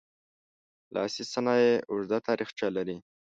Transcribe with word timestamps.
لاسي 0.95 1.23
صنایع 1.33 1.73
اوږده 1.91 2.17
تاریخچه 2.27 2.67
لري. 2.75 2.97